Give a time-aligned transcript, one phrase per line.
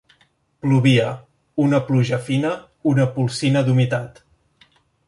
[0.63, 1.11] Plovia:
[1.65, 2.55] una pluja fina,
[2.95, 4.25] una polsina d'humitat